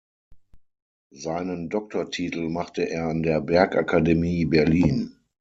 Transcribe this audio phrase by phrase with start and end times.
[1.13, 5.15] Seinen Doktortitel machte er an der Bergakademie Berlin.